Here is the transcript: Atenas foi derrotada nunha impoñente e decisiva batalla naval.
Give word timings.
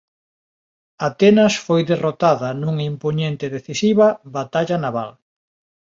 Atenas 1.09 1.53
foi 1.65 1.81
derrotada 1.91 2.49
nunha 2.61 2.85
impoñente 2.93 3.43
e 3.47 3.53
decisiva 3.57 4.07
batalla 4.35 4.77
naval. 4.85 5.09